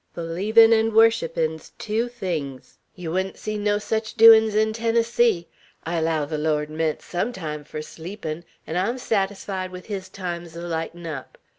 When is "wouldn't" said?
3.11-3.37